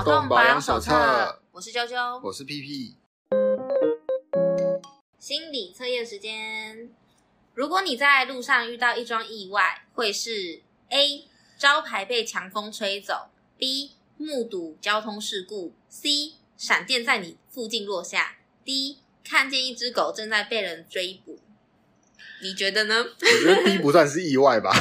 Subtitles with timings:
[0.00, 2.96] 脑洞保养手册，我是啾啾，我是屁屁。
[5.18, 6.88] 心理测验时间，
[7.52, 11.26] 如果你在路上遇到一桩意外，会是 A
[11.58, 13.28] 招牌被强风吹走
[13.58, 21.38] ，B 目睹交通事故，C 闪电在你附近落下，D 看见一只狗正在被人追捕。
[22.40, 23.04] 你觉得呢？
[23.04, 24.72] 我觉得 B 不算是意外吧。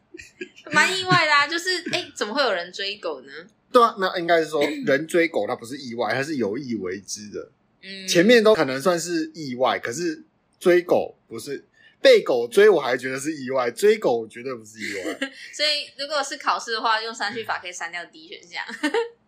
[0.70, 3.32] 蛮意外的啊，就是哎、欸，怎么会有人追狗呢？
[3.72, 7.50] 对啊，那应该是说人追狗，它不是意外，它是有意为之的。
[7.82, 10.22] 嗯，前面都可能算是意外，可是
[10.58, 11.64] 追狗不是
[12.02, 15.14] 被狗追，我还觉得是意外，追狗绝对不是意外。
[15.54, 18.62] 所以如果是考试的话，用删去法可以删掉 D 选项。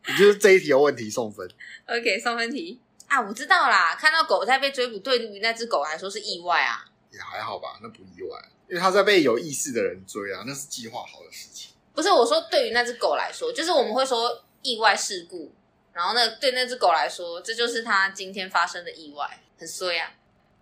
[0.08, 1.48] 你就是这一题有问题送分。
[1.86, 6.84] OK，送分题啊，我知道啦，看到狗在被追捕，对于那只狗来说是意外啊。
[7.12, 8.48] 也还好吧，那不意外。
[8.68, 11.51] 因为他在被有意识的人追啊，那是计划好的事情。
[11.94, 15.52] 不是我说，对于那只狗来说，就是我们会说意外事故，
[15.92, 20.10] 然后那对那只狗来说，这就是它今天发生的意外，很衰啊。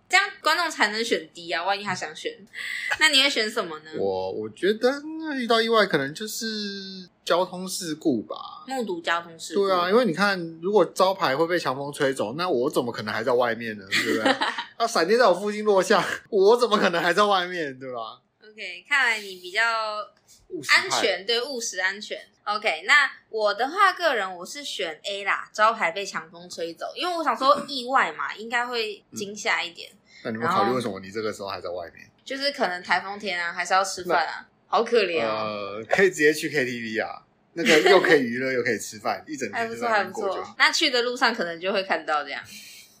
[0.09, 2.33] 这样观众才能选 D 啊，万一他想选，
[2.99, 3.91] 那你会选什么呢？
[3.97, 6.45] 我我觉得那遇到意外可能就是
[7.23, 8.35] 交通事故吧，
[8.67, 9.65] 目睹交通事故。
[9.65, 13.85] 对啊，因为你看，如果招牌会被强风吹走，那我怎么可能还在外面呢？
[13.89, 14.35] 对不对？
[14.77, 17.79] 那闪电在我附近落下，我怎么可能还在外面？
[17.79, 19.61] 对吧？OK，看来你比较
[20.69, 22.19] 安全，对，务实安全。
[22.43, 29.91] OK，那我的话，个人我是选 A 啦，招牌被强风吹走，因为我想说意外嘛，应该会惊吓一点。
[29.91, 32.07] 嗯那你们考虑为什么你这个时候还在外面？
[32.23, 35.79] 就是可能台风天啊，还是要吃饭啊，好可怜哦。
[35.79, 39.57] 呃，可以直接去 KTV 啊，那个又可以娱乐又可以吃饭， 一整天。
[39.57, 40.55] 还不错，还不错。
[40.59, 42.43] 那去的路上可能就会看到这样。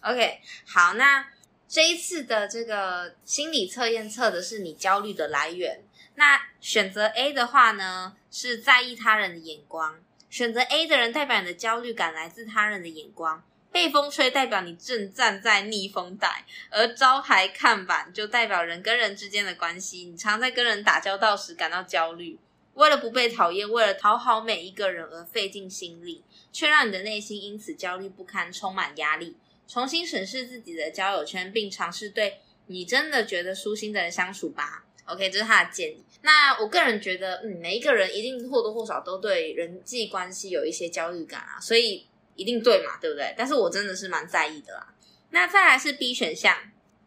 [0.01, 1.23] OK，好，那
[1.67, 5.83] 这一次的这个心理测验测的是你焦虑的来源。
[6.15, 9.99] 那选择 A 的话呢，是在意他人的眼光。
[10.29, 13.43] 选择 A 的人代表你的焦虑感来自他人的眼光。
[13.71, 20.03] 被风吹代表你正站在逆风带，而招牌看板就代表人跟人之间的关系。
[20.03, 22.37] 你常在跟人打交道时感到焦虑，
[22.73, 26.21] 为了不被讨厌，为了讨好每一个人而费尽心力，
[26.51, 29.37] 却让你的内心因此焦虑不堪，充满压力。
[29.69, 34.83] 重新审视自己的交友圈，并尝试对你真的觉得舒心的人相处吧。
[35.05, 36.03] OK，这是他的建议。
[36.21, 42.07] 那我个人觉得，嗯，每一个人一定或多或少都对人际关系有一些焦虑感啊，所以。
[42.37, 43.35] 一定对嘛，对不对？
[43.37, 44.93] 但是我真的是蛮在意的啦。
[45.31, 46.57] 那再来是 B 选项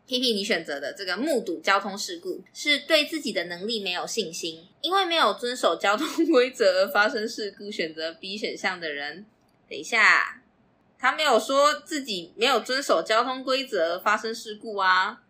[0.06, 7.68] ，P P 你选择的这个目睹交通事故，是对自己的能力没有信心，因为没有遵守交通 规则而发生事故。
[7.70, 9.24] 选择 B 选项的人，
[9.68, 10.42] 等一下，
[10.98, 15.22] 他没有说自己没有遵守交通规则而发生事故啊。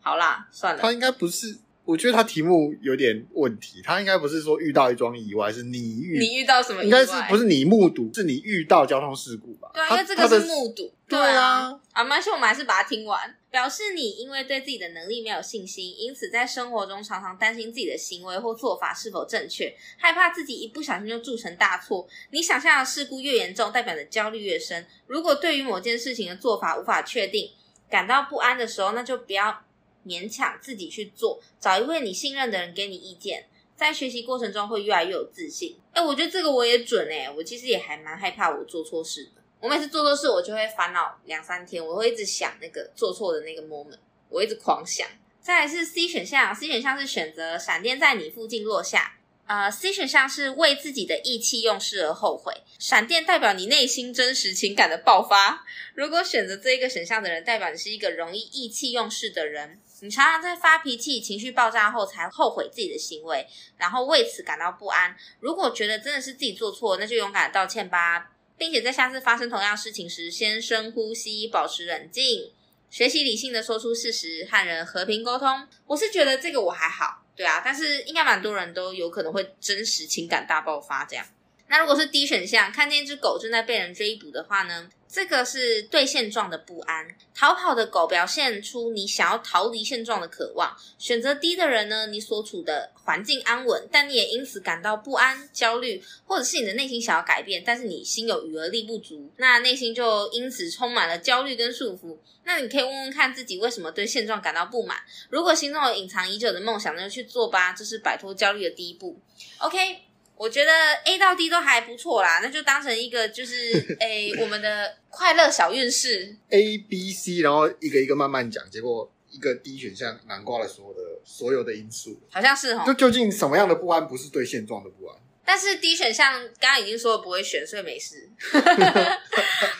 [0.00, 1.56] 好啦，算了，他应该不是。
[1.88, 7.00] 我觉得他题目有点问题，他应该不是说遇到一桩意外，是你遇你遇到什么意外？
[7.00, 9.70] 应该是不是你目睹，是你遇到交通事故吧？
[9.72, 10.92] 对啊，因为这个是目睹。
[11.08, 13.34] 对啊，啊，没关系，我们还是把它听完。
[13.50, 22.06] 表示你因为对自己的能力没有信心，因此在生活中常常担心自己的行为或做法是否正确，害怕自己一不小心就铸成大错。
[22.32, 24.84] 你想象的事故越严重，代表的焦虑越深。
[25.06, 27.50] 如果对于某件事情的做法无法确定，
[27.88, 29.64] 感到不安的时候，那就不要。
[30.08, 33.46] 勉强自己去做，找一位你信任的人给你意见，
[33.76, 35.78] 在学习过程中会越来越有自信。
[35.92, 39.42] 哎，我觉得这个我也准哎，我其实也还蛮害怕我做错事的。
[39.60, 43.98] 我每次做错事，我就会烦恼两三天，我会一直想那个做错的那个 moment，
[44.30, 45.06] 我一直狂想。
[45.40, 49.14] 再来是 C 选项，C 选项是选择闪电在你附近落下。
[49.46, 52.52] 呃，C 选项是为自己的意气用事而后悔。
[52.78, 55.64] 闪电代表你内心真实情感的爆发。
[55.94, 59.80] 如果选择这一个选项的人，代表你是一个容易意气用事的人。
[60.00, 65.16] 你常常在发脾气、情绪爆炸后才后悔自己的行为，然后为此感到不安。
[65.40, 72.52] 如果觉得真的是自己做错，那就勇敢道歉吧，并且在下次发生同样事情时，先深呼吸，保持冷静，
[72.90, 75.66] 学习理性的说出事实，和人和平沟通。
[75.86, 77.24] 我是觉得这个我还好。
[77.34, 81.24] 对啊，但是应该蛮多人都有可能会真实情感大爆发这样。
[81.68, 84.88] 那如果是 D 选项，看见一只狗正在被人追捕的话呢？
[85.10, 87.06] 这个是对现状的不安。
[87.34, 90.76] 逃跑的狗表现出你想要逃离现状的渴望。
[90.98, 92.06] 选择 D 的人呢？
[92.08, 102.18] 你所处的环境安稳，但你也因此感到不安、焦虑，或者是你的内心想要改变，但是你心有余而力不足，那内心就因此充满了焦虑跟束缚。
[102.44, 104.98] 那你可以问问看自己为什么对现状感到不满。
[105.30, 109.18] 如果心中有隐藏已久的梦想，那就去做吧，这是摆脱焦虑的第一步。
[109.58, 110.07] OK。
[110.38, 110.72] 我觉得
[111.04, 122.86] A 到 D 都还不错啦，那就当成一个就是 诶我们的快乐小运势 A B C，然后一个一个慢慢讲，结果一个 D 选项囊括了所有的所有的因素，好像是哈。
[122.86, 125.18] 就究竟什么样的不安不是对现状的不安？
[125.44, 128.28] 但是 D 选项刚刚已经说了不会选，所以没事。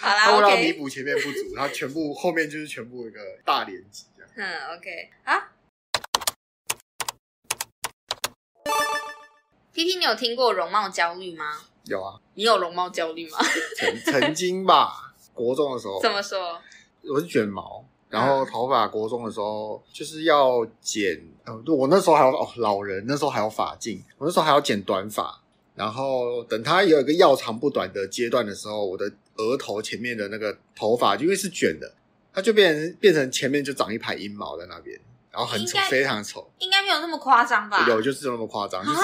[0.01, 0.63] 好啦，他会让，OK。
[0.63, 4.33] 弥补前面不足，然后全部后面就是全部一个大连击这样。
[4.37, 5.11] 嗯，OK。
[5.25, 5.43] 好
[9.79, 11.57] ，P P，你有听过容貌焦虑吗？
[11.85, 12.19] 有啊。
[12.35, 13.39] 你有容貌焦虑吗？
[13.77, 16.01] 曾曾经吧， 国中的时候。
[16.03, 16.61] 怎么说？
[17.05, 17.85] 我是卷毛。
[18.09, 25.41] 然后头发，国中的时候就是要剪，呃，我那时候还有哦，老人那时候还有发镜，我那时候还要剪短发。
[25.77, 31.95] 然后等它有一个要长不短的阶段的时候，我的额头前面的那个头发，因为是卷的，
[32.35, 34.99] 它就变成变成前面就长一排阴毛在那边，
[35.31, 36.51] 然后很丑，非常丑。
[36.59, 37.87] 应该没有那么夸张吧？
[37.87, 38.99] 有，就是那么夸张，就是。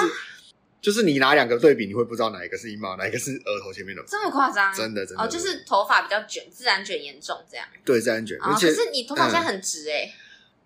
[0.85, 4.03] 就是你拿两个对比，你会不知道哪一个是阴毛，哪一个是额头前面的。
[4.07, 4.71] 这么夸张？
[4.71, 5.23] 真的真的。
[5.23, 7.65] 哦，就是头发比较卷，自然卷严重这样。
[7.83, 8.37] 对，自然卷。
[8.37, 10.13] 哦、而且可是你头发现在很直哎、欸嗯。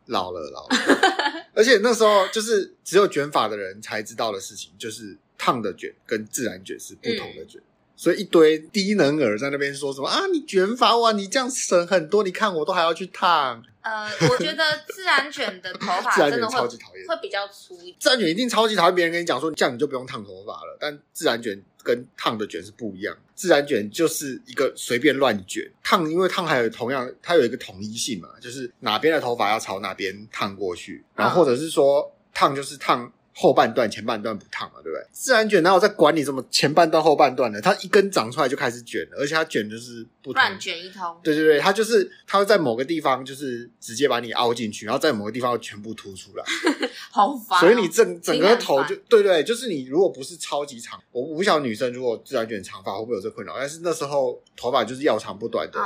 [0.07, 1.45] 老了老了。
[1.55, 7.61] 而且那时候就是只有卷发的人才知道的事情，就是烫的卷跟自然卷是不同的卷。
[7.61, 7.68] 嗯、
[7.99, 13.61] 所以一堆低能儿在那边说什么啊，你卷发哇，你这样省很多，你看我都还要去烫。
[13.81, 17.97] 呃，我觉得自然卷的头发 真的会超级讨厌，会比较粗一点。
[17.99, 20.77] 自然卷一定超级讨厌，别人跟你讲说这样你就不用烫头发了。
[20.79, 33.11] 但自然卷跟烫的卷是不一样，自然卷就是一个随便乱卷，烫因为烫还有同样，它有一个统一性嘛，就是哪边的头发要朝哪边烫过去，然后或者是说烫就是烫。
[33.41, 35.07] 后半段前半段不烫嘛，对不对？
[35.13, 37.61] 自然卷哪有在管你什么前半段后半段的？
[37.61, 41.17] 它一根长出来就开始卷了，而且它卷就是不乱卷一通。
[41.23, 46.43] 对对对，它就是它会在某个地方就是直接把你凹进去，然后在某个地方全部凸出来，
[47.11, 47.61] 好烦哦。
[47.61, 55.85] 所以你整整个头就对对，就是你如果不是超级长，我不晓得女生如果自然卷长发会不会有这困扰，但是那时候头发就是要长不短的，哦，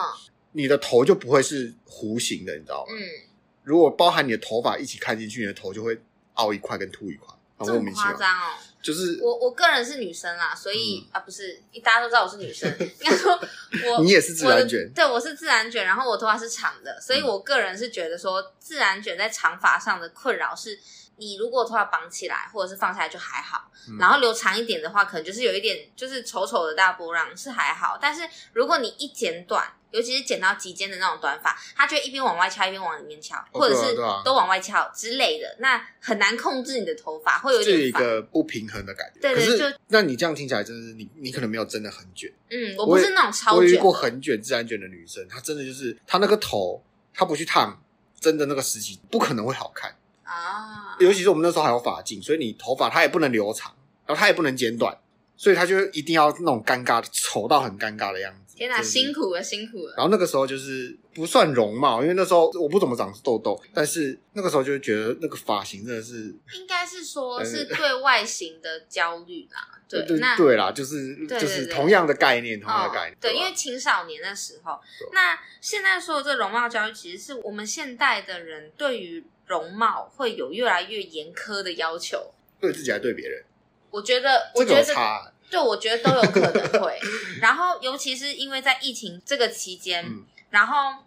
[0.54, 2.94] 你的头就不会是弧形的，你知道吗？
[2.98, 3.30] 嗯，
[3.64, 6.00] 如果包含你的头发一起看进去，你的头就会
[6.34, 7.32] 凹一块跟凸一块。
[7.66, 8.54] 这么夸张哦！
[8.82, 12.70] 就是我我个人是女生啦，所以、嗯、啊不是，大家都知道我是女生。
[13.00, 13.40] 应该说
[13.86, 20.78] 我，你也是自然卷，对，我是自然卷，然后我头发是长的，所以我个人是觉得说，自然卷在长发上的困扰是，
[21.16, 28.22] 你如果头发绑起来或者是放下来就还好，嗯、然后留长一点的话，可能就是有一点就是丑丑的大波浪是还好，但是
[28.52, 29.74] 如果你一剪短。
[29.94, 33.96] 尤其是剪到及肩的那种短发，它就一边往外翘，一边往里面翘，或者是
[34.26, 39.22] 都往外翘之类的，那很难控制你的头发，会有一个不平衡的感觉。
[39.22, 42.32] 对对，对，就那你这样听起来，真的是你你可能没有真的很卷。
[42.50, 43.58] 嗯，我不是那种超卷。
[43.58, 47.80] 我遇过很卷自然卷的女生，她真的就是她那个头，她不去烫，
[48.20, 50.98] 真的那个时期不可能会好看啊。
[51.00, 53.72] 尤其是我们那时候还有发镜，所以你头发它也不能留长，
[54.08, 54.98] 然后它也不能剪短，
[55.38, 58.40] 所以她就一定要那种尴尬的丑到很尴尬的样子。
[58.56, 59.94] 天哪，辛苦了，辛苦了。
[59.98, 69.80] 然后那个时候就是不算容貌，因为那时候我不怎么长痘痘，但是那个时候就觉得那个发型真的是，应该是说 是对外形的焦虑啦。
[69.90, 73.14] 对，对 那对啦，就是就是同样的概念，同样的概念。
[73.14, 74.80] 哦、对，因为青少年的时候，
[75.12, 83.44] 那现在说的这容貌焦虑，其实是我们现代的人对于容貌会有越来越严苛的要求，对自己还对别人。
[83.90, 85.34] 我觉得，我觉得。
[85.54, 87.00] 这个对，我觉得都有可能 会。
[87.40, 91.04] 然后，尤其是因为在疫情这个期间，嗯、然后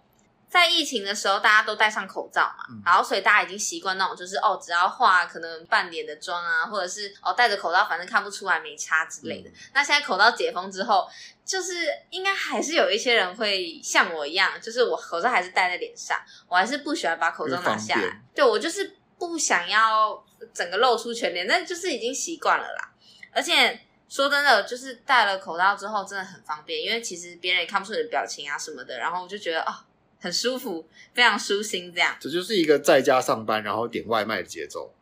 [0.48, 9.50] 在疫情的时候，大家都戴上口罩嘛，嗯、然后所以大家已经习惯那种，就是哦，只要化可能半脸的妆啊，或者是哦戴着口罩，反正看不出来没差之类的。
[9.50, 11.08] 嗯、那现在口罩解封之后，
[11.44, 11.74] 就是
[12.10, 16.16] 应该还是有一些人会像我一样，就是我口罩还是戴在脸上，
[16.48, 18.22] 我还是不喜欢把口罩拿下来。
[18.34, 22.92] 对，我就是不想要整个露出全脸，但就是已经习惯了啦，
[23.32, 23.80] 而且。
[24.08, 29.74] 说真的，就是戴了口罩之后真的很方便，因为其实别人也看不出你的表情啊什么的，然后我就觉得哦，
[30.20, 32.16] 很舒服，非常舒心这样。
[32.20, 34.94] 这就是一个在家上班然后点外卖的节奏，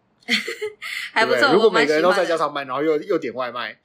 [1.13, 1.53] 还不错。
[1.53, 3.79] 如果每个人都在家上班，然后又又点外卖，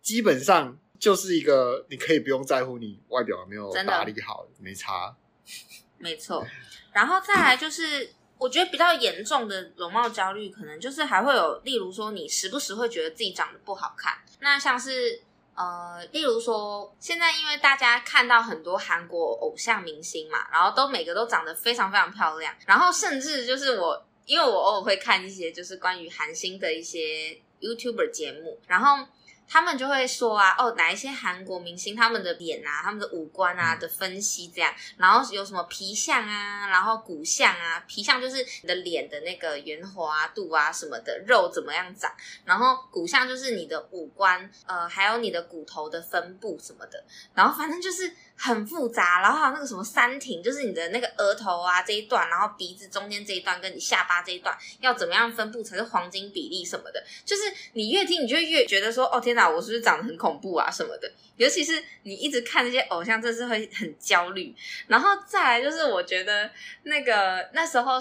[0.00, 5.16] 基本上就是一个你可以不用在乎你外表有没有打理好，没差。
[5.98, 6.46] 没错，
[6.92, 8.12] 然后再来就是。
[8.42, 14.14] 我觉得比较严重的容貌焦虑，可能就是还会有，例如说你时不时会觉得自己长得不好看。
[14.40, 15.20] 那像是
[15.54, 29.06] 呃，例如说现在因为大家看到很多韩国偶像明星嘛，然后都每个都长得非常非常漂亮，然后甚至就是我，因为我偶尔会看一些就是关于韩星的一些 YouTuber 节目，然后。
[29.48, 42.10] 他们就会说啊，哦，哪一些韩国明星他们的脸啊，他们的五官啊的分析这样，然后有什么皮相啊，然后骨相啊，皮相就是你的脸的那个圆滑度啊什么的，肉怎么样长，
[42.44, 57.42] 然后骨相就是你的五官，呃，还有你的骨头的分布什么的，然后反正就是很复杂，然后还有那个什么三庭，就是你的那个额头啊这一段，然后鼻子中间这一段，跟你下巴这一段要怎么样分布才是黄金比例什么的，就是
[57.74, 61.08] 你越听你就越觉得说，哦天哪，我是不是长得很恐怖啊什么的？
[61.36, 64.52] 尤其是你一直看那些偶像，真是会很焦虑。
[64.88, 66.50] 然后再来就是，我觉得
[66.82, 67.92] 那个那时候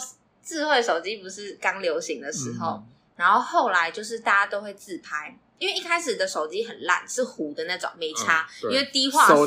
[0.43, 5.37] 智慧手机不是刚流行的时候，嗯、然后后来就是大家都会自拍。
[5.61, 8.49] 因为一开始的手机很烂，是糊的那种，没差。
[8.63, 9.45] 嗯、因为低画素，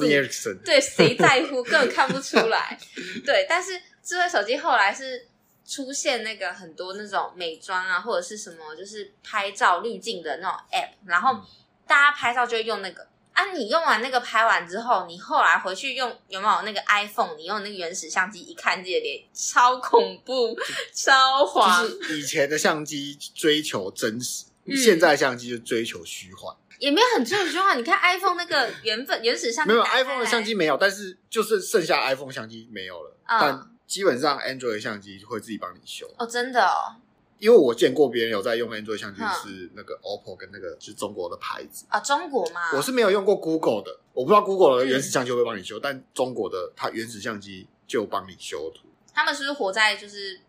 [0.65, 2.79] 对，谁在乎，根本看不出来。
[3.27, 5.27] 对，但是智慧手机后来是
[5.67, 11.45] 出现那个很多那种美妆啊，或者是什么，就是拍照滤镜的那种 app，然后
[11.85, 13.05] 大家拍照就会用那个。
[13.33, 17.35] 啊，你用完那个拍完之后，你后来回去用有没有那个 iPhone？
[17.37, 20.57] 你用那个原始相机一看自己的脸，超恐怖，
[20.95, 21.83] 超黄。
[21.83, 24.45] 就是以前的相机追求真实。
[24.75, 27.79] 现在相机就追求虚幻，也没有很追求虚幻。
[27.79, 33.17] 你看 iPhone 那个原本原始相机，没有 iPhone 的相机没有，但是就是剩下 iPhone 相机没有了。
[33.27, 36.09] 嗯、但基本上 Android 相机会自己帮你修。
[36.19, 36.97] 哦，真的哦。
[37.39, 42.03] 因为我见过别人有在用 Android 相机，是那个 OPPO 跟那个是中国的牌子啊、哦。
[42.03, 42.71] 中国吗？
[42.75, 48.89] 我是没有用过 Google 的，我不知道 Google 的原始相机会帮你修，嗯、但中国的它原始相机就帮你修图。
[49.13, 50.41] 他们是不是活在就是？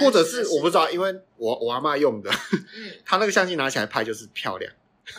[0.00, 2.30] 或者是我不知道，因为我我阿妈用的，
[2.76, 4.72] 嗯， 他那个相机拿起来拍就是漂亮，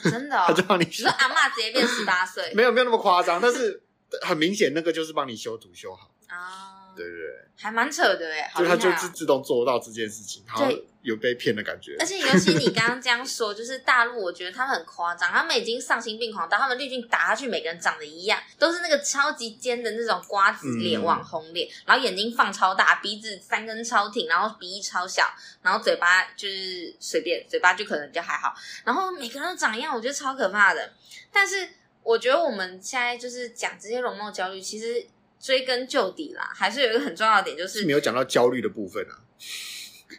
[0.04, 0.86] 哦、真的、哦，他就帮你。
[0.86, 2.54] 你说阿妈直接变十八岁？
[2.54, 3.82] 没有没有那么夸张，但是
[4.22, 10.70] 很明显那个就是帮你修图修好啊，对对对，还蛮扯的哎，就他就自自动做到这件事情，好
[11.02, 25.30] 有被骗的感觉，而且尤其你刚刚这样说，就是大陆，我觉得他们很夸张，他们已经丧心病狂到他们滤镜打下去，每个人长得一样，都是那个超级尖的那种瓜子脸、网红脸，然后眼睛放超大，鼻子三根超挺，然后鼻翼超小，
[25.62, 30.94] 然后嘴巴就是随便，嘴巴就可能就还好，然后每个人都长一样，我觉得超可怕的。
[31.34, 31.68] 但是
[32.02, 35.06] 我觉得我们现在就是讲这些容貌焦虑，其实
[35.44, 39.20] 追根究底啦，还是有一个很重要的点，就是，是没有讲到焦虑的部分啊。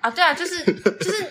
[0.00, 1.26] 啊，对啊，就是就是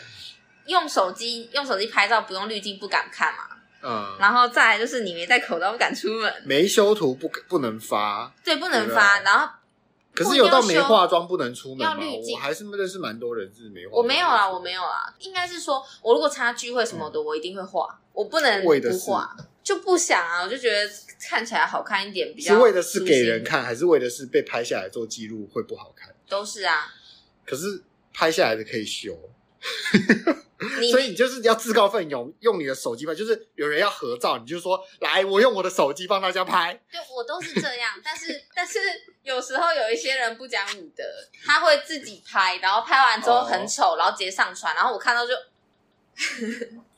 [0.65, 3.43] 用手机用手机拍照不用滤镜不敢看嘛，
[3.83, 9.47] 嗯，然后再来就是你没戴口罩不敢出门，没修图不不能发，对，不能发，然后
[10.15, 12.03] 可是有到没化妆不能出门吗？
[12.33, 20.91] 我还是认识蛮多人是没化妆，我没有啦，我没有啦，应该是说我如果参加聚会什么的，我一定会化，我不能不化，就不想啊，我就觉得
[21.29, 26.13] 看起来好看一点比较，是为的是给人看，还是为的是被拍下来做记录会不好看？
[26.27, 26.93] 都是啊，
[27.46, 27.84] 可是。
[28.15, 29.17] 拍下来的可以修，
[30.91, 36.79] 所以你就是要自告奋勇用你的手机拍，就是有人要合照，你就说来，我用我的手机帮大家拍。
[36.91, 38.77] 对，我都是这样，但是但是
[39.24, 41.03] 有时候有一些人不讲武德，
[41.43, 45.34] 他会自己拍，然后拍完之后很丑，哦、然后直接上传，然后我看到就，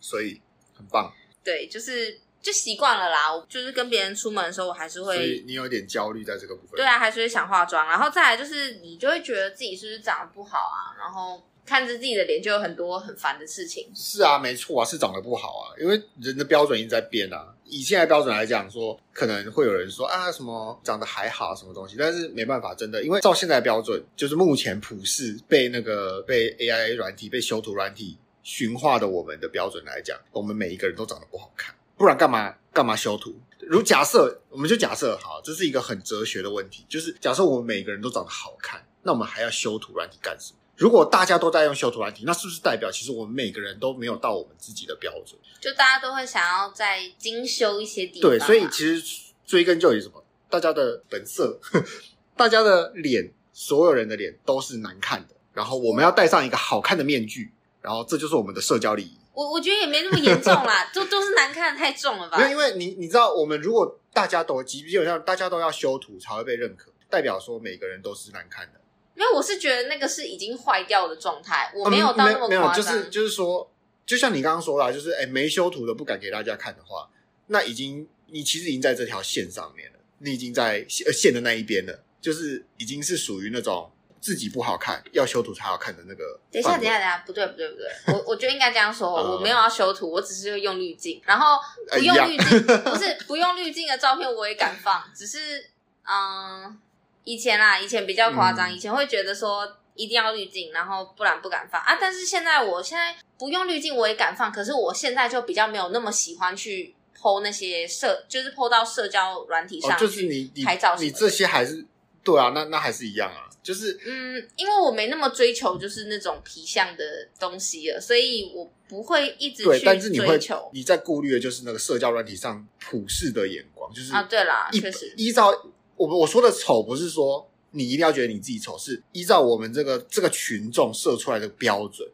[0.01, 0.41] 所以
[0.77, 1.13] 很棒。
[1.45, 2.19] 对，就是。
[2.45, 5.15] 就习惯了啦，我就是跟别人出门的时候，我还是会。
[5.15, 6.77] 所以你有点焦虑在这个部分。
[6.77, 13.91] 对啊，还是会想化妆，然后再来就是你就会觉得自己是不是长得不好啊，然后看着自己的脸就有很多很烦的事情。
[13.95, 17.51] 是啊，没错啊，是长得不好啊，因为人的标准一直在变啊。
[17.65, 31.73] 以现在标准来讲，说可能会有人说啊，什么长得还好什么东西，但是没办法，真的，因为照现在的标准，就是目前普世被那个被 AI 软体、被修图软体驯化的我们的标准来讲，我们每一个人都长得不好看。
[31.97, 33.35] 不然干嘛干嘛修图？
[33.59, 40.59] 如假设，我们就假设好，这是一个很哲学的问题，就是假设我们每个人都长得好看，那我们还要修图软体干什么？
[40.75, 45.39] 如果大家都在用修图软体，那是不是代表其实我们每个人都没有到我们自己的标准？
[45.61, 48.29] 就大家都会想要再精修一些地方。
[48.29, 50.23] 对，所以其实追根究底，什么？
[50.49, 51.59] 大家的本色，
[52.37, 59.17] 大家的脸，所有人的脸都是难看的，然后我们要戴上一个好看的面具，然后这就是我们的社交礼仪。
[59.35, 62.37] 我我觉得也没那么严重啦， 都都是难看的太重了吧？
[62.39, 68.79] 因为因为你你知道，我们如果大家都基本上大家都要修图才会被认可，代表说每个人都是难看的。
[69.13, 72.49] 没有我是觉得那个是已经坏掉的状态，我没有到那么夸张。
[72.49, 73.69] 嗯、没，有，就是就是说，
[74.05, 77.09] 就像你刚刚说啦，就是哎，没修图的不敢给大家看的话，
[77.47, 83.91] 那已经你其实已经在这条线上面了，你已经在线线的那一边了，就是已经是属于那种。
[84.25, 86.39] 自己不好看，要修图才好看的那个。
[86.51, 91.59] 等一下，等一下，等一下，不对，不对，不对，我我觉得应该这样说， 我没有要修图，我只是用滤镜，然后
[91.91, 95.69] 不用滤镜， 不是不用滤镜的照片我也敢放，只是
[96.09, 96.75] 嗯，
[97.23, 101.95] 以前啦，以前比较夸张，以前会觉得说一定要滤镜，然后不然不敢放啊。
[102.01, 111.85] 但是现在，我现在不用滤镜我也敢放，可是我现在就比较没有那么喜欢去 po 那些社，就是 po 到社交软体上，就是你拍照，你这些还是
[112.23, 113.44] 对啊，那那还是一样啊。
[113.65, 119.79] 就是嗯，因为我没那么追求，就是那种皮相的东西了，所以我不会一直去追求。
[119.79, 120.39] 对，但是你会，
[120.71, 125.49] 你在顾虑的就是那个社交软体上普世的眼光，就是啊，对啦，确实依照
[125.95, 132.07] 我我说的丑不是说你一定要觉得你自己丑，是依照我们这个这个群众设出来的标准。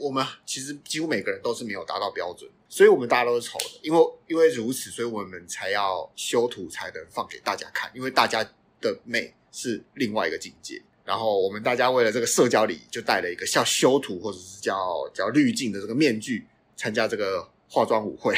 [0.00, 3.66] 我们其实几乎每个人都是没有达到标准，所以我们大家都是丑的。
[3.82, 8.42] 因为因为如此，所以我们才要修图才能放给大家看，因为大家
[8.80, 10.82] 的美是另外一个境界。
[11.06, 16.44] 然后我们大家为了这个社交礼仪，就戴了一个像修图或者是叫叫滤镜的这个面具，
[16.76, 18.36] 参加这个化妆舞会。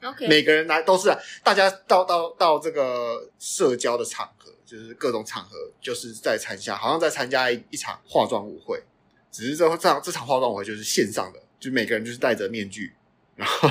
[0.00, 8.80] OK，每个人来都是大家到到到这个社交的场合，就是各种场合，就是在参加，好像在参加一一场化妆舞会。
[9.32, 12.92] 只是这这场这场化妆舞会就是线上的，就每个人就是戴着面具，
[13.34, 13.68] 然后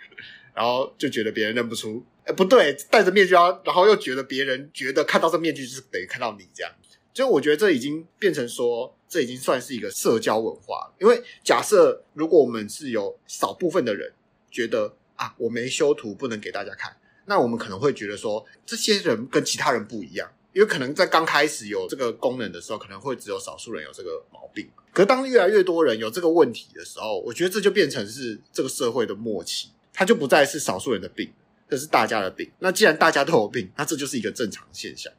[0.54, 6.72] 然后就觉得别人认不出，哎，不对，戴着面具，然后又觉得别人觉得看到这面具就是等于看到你这样。
[7.12, 10.94] 就我觉得这已经变成说，这已经算是一个社交文化了。
[11.00, 14.12] 因为假设如果我们是有少部分的人
[14.50, 20.30] 觉得啊，我没修图不能给大家看，那我们可能会觉得说，这些人跟其他人不一样。
[20.54, 24.68] 因为可能在刚开始有这个功能的时候，可能会只有少数人有这个毛病。
[24.92, 31.32] 可当越来越多人有这个问题的时候，我觉得这就变成是这个社会的默契，它就不再是少数人的病，
[31.70, 32.50] 这是大家的病。
[32.58, 35.10] 那既然大家都有病，那这就是一个正常现象。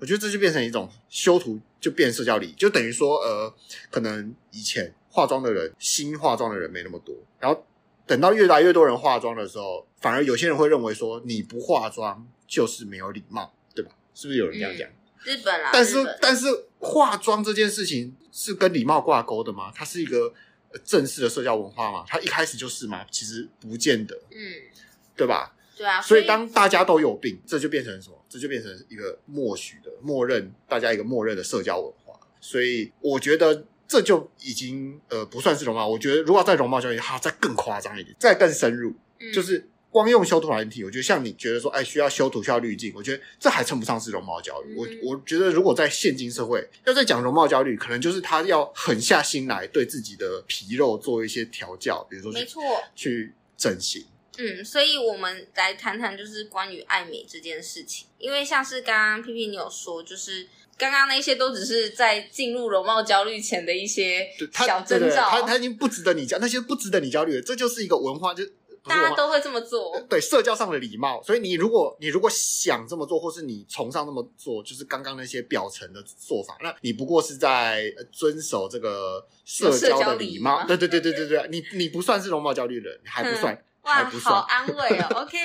[0.00, 3.54] 我觉得这就变成一种修图就变社交礼仪，就等于说，呃，
[3.90, 7.66] 可能以前化妆的人，新化妆的人没那么多，然后
[8.06, 13.92] 等到越来越多人化妆的时候，反而有些人会认为说，你不化妆就是没有礼貌，对吧？
[14.14, 14.88] 是不是有人这样讲？
[14.88, 14.92] 嗯、
[15.24, 16.46] 日本啦，但是但是
[16.78, 19.70] 化妆这件事情是跟礼貌挂钩的吗？
[19.74, 20.32] 它是一个
[20.82, 22.04] 正式的社交文化吗？
[22.08, 23.04] 它一开始就是吗？
[23.10, 24.38] 其实不见得，嗯，
[25.14, 25.54] 对吧？
[25.80, 28.22] 对啊，所以当大家都有病，这就变成什么？
[28.28, 32.20] 这就变成一个默许的、默认大家一个默认的社交文化。
[32.38, 35.88] 所以我觉得这就已经呃不算是容貌。
[35.88, 40.84] 我觉得如果在容貌焦虑，哈再更夸张一点，再更深入，嗯、就是光用修图软体。
[40.84, 44.74] 我觉得像你觉得说，哎，需要修图、需要滤镜，我觉得这还称不上是容貌焦虑。
[44.74, 52.60] 嗯、我我觉得如果在现今社会要再讲容貌焦虑，可能就是他要狠下心来对自己的皮肉做一些调教，比如说没错，
[52.94, 54.04] 去整形。
[54.40, 60.48] 嗯，所以我们来谈谈就是关于爱美这件事情，因为像是刚刚 P P 你有说，就是
[60.78, 68.42] 刚刚那些都只是在进入容貌焦虑前的一些小征兆，他他已经不值得你焦，那些不值得你焦虑的，这就是一个文化，就
[68.82, 71.22] 大家都会这么做，对社交上的礼貌。
[71.22, 80.66] 所以你如果你如果想这么做，或是你崇尚这么做，就是刚刚那些表层的做法，那你不过是在遵守这个社交的礼貌。
[80.66, 83.54] 对对对对对对，你你不算是容貌焦虑的人，你还不算。
[83.54, 85.06] 嗯哇，好安慰哦。
[85.22, 85.38] OK，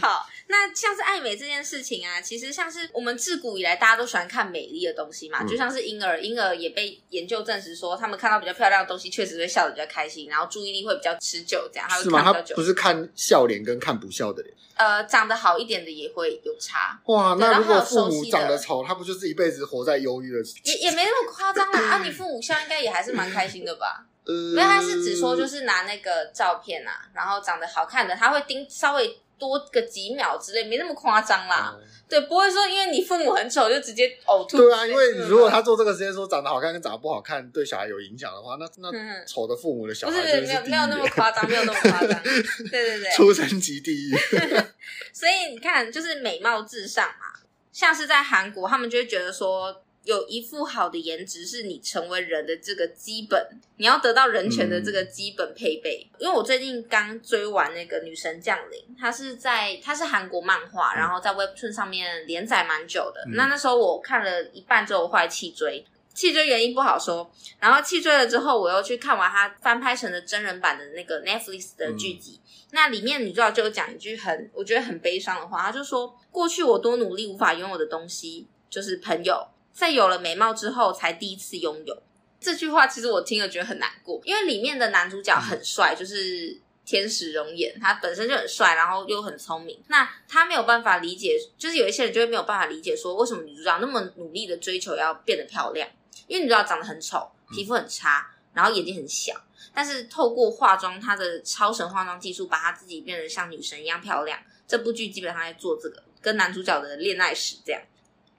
[0.00, 12.48] 好，那像是爱美这件事情啊，其实像是我们自古以来大家都喜欢看美丽的东西嘛，嗯、就像是婴儿，婴儿也被研究证实说，他们看到比较漂亮的东西，确实会笑得比较开心，然后注意力会比较持久，这样他会看比较久。
[12.48, 12.56] 是吗？
[12.56, 14.54] 他不是看笑脸跟看不笑的脸？
[14.76, 16.98] 呃，长得好一点的也会有差。
[17.06, 20.38] 哇，那如果父母长得丑，他不就是一辈子活在忧郁的？
[20.64, 21.80] 也也没那么夸张啦。
[21.96, 24.06] 啊，你父母笑应该也还是蛮开心的吧？
[24.26, 31.74] 没有，他是只说就是拿那个照片啊，然后长得好看的，他会盯稍微多个几秒之类，没那么夸张啦。
[31.74, 34.58] 嗯、对，不会说因为你父母很丑就直接呕吐。
[34.58, 42.22] 对啊，因为如果他做这个实验说长得好看跟长得不好看对小孩有影响的话，那那丑的父母的小孩不是没有没有那么夸张，没有那么夸张。
[42.22, 44.16] 对对对，出生即地狱。
[45.12, 47.40] 所以你看，就是美貌至上嘛，
[47.72, 49.82] 像是在韩国，他们就会觉得说。
[50.04, 56.08] 有一副好的颜值是你成为人的这个基本，你要得到人权的这个基本配备。
[56.14, 63.22] 嗯、因为我最近刚追完那个《女神降临》，它是在它是韩国漫画，然后在 Webtoon 上面连载蛮久的。
[63.26, 65.84] 嗯、那那时候我看了一半之后，我后来弃追，
[66.14, 67.30] 弃追原因不好说。
[67.58, 72.40] 然后弃追了之后，我又去看完它翻拍成的真人版的那个 Netflix 的剧集。
[72.42, 79.46] 嗯、那里面女主角就有讲一句很我觉得很悲伤的话，她就说：“过去我多努力无法拥有的东西，就是朋友。”
[79.80, 82.02] 在有了美貌之后，才第一次拥有
[82.38, 82.86] 这句话。
[82.86, 89.82] 其实我听了觉得很难过，因为里面的男主角很帅，就是天使容颜，他本身就很帅，然后又很聪明。
[89.88, 95.88] 那他没有办法理解，就是有一些人就会没有办法理解，说为什么女主角那么努力的追求要变得漂亮？
[96.26, 99.32] 因为女主角长得很丑，皮肤很差，然后眼睛很小，
[99.74, 104.38] 但是透过化妆，她的超神化妆技术，把她自己变得像女神一样漂亮。
[104.68, 107.80] 这部剧基本上在做这个，跟男主角的恋爱史这样。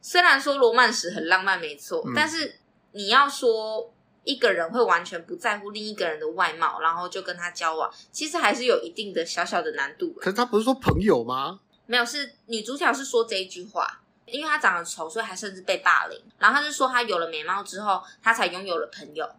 [0.01, 2.59] 虽然说罗曼史很浪漫，没错，嗯、但是
[2.91, 10.11] 你要说一个人会完全不在乎另一个人的外貌，然后就跟他交往，其实还是有一定的小小的难度。
[10.19, 11.59] 可是他不是说朋友吗？
[11.85, 16.17] 没有，是女主角是说这一句话，因为她长得丑，所以还甚至被霸凌。
[16.37, 19.29] 然后她就说她有了美貌之后，她才拥有了朋友。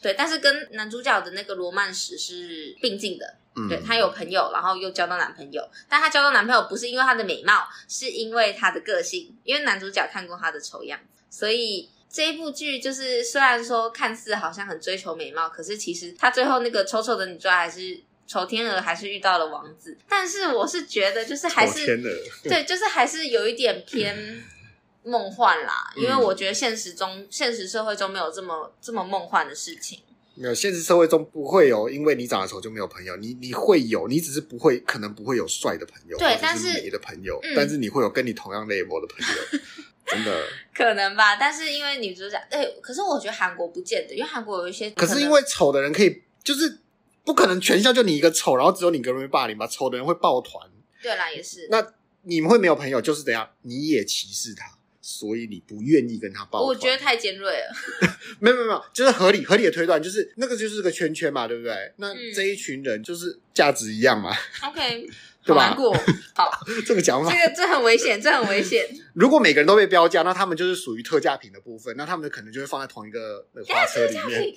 [0.00, 3.36] 对，但是跟男主角的那个罗曼史是并进的。
[3.56, 21.84] 嗯，对，她有朋友，然后又交到男朋友，但她交到男朋友不是因为她的美貌，是因为她的个性，因为男主角看过她的丑样，所以这一部剧就是虽然说看似好像很追求美貌，可是其实她最后那个丑丑的女主角还是丑天鹅，还是遇到了王子，但是我是觉得就是还是
[22.44, 24.44] 对，就是还是有一点偏。
[25.08, 30.00] 梦幻啦，因为我觉得现实中、嗯、现实社会中没有这么这么梦幻的事情。
[30.34, 33.16] 没有，现实社会中不会有，因为你长得丑就没有朋友。
[33.16, 39.60] 你你会有，你只是不会，可能不会有帅的朋友，对，但是美的朋友，但是，嗯、但是你会有跟你同样 level 的朋友，
[40.06, 41.34] 真的可能吧。
[41.34, 46.78] 但是因为女主角，哎，可是我觉得韩国不见得，因为韩国有一些，可是因为丑的人可以，就是
[47.24, 49.66] 不可能全校就你一个丑，然后只有你一个人会霸凌吧？
[49.66, 50.70] 丑的人会抱团。
[51.02, 51.66] 对啦，也是。
[51.68, 51.84] 那
[52.22, 53.50] 你们会没有朋友，就是怎样？
[53.62, 54.77] 你也歧视他。
[55.10, 57.74] 所以你不愿意跟他抱团，我觉得太尖锐了。
[58.40, 61.74] 没有没有没有，就是合理合理的推断，就是那个就是个圈圈嘛，对不对？
[61.96, 64.30] 那这一群人就是价值一样嘛。
[64.64, 65.08] OK，
[65.42, 65.68] 对吧？
[65.68, 65.96] 难过。
[66.34, 66.50] 好，
[66.86, 68.84] 这个讲法，这个这很危险，这很危险。
[69.14, 74.54] 如果每个人都被标价，那他们就是属于特价品的部分，那他们可能就会放在同一个花车里面。